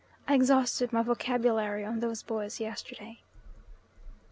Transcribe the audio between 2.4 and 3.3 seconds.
yesterday.)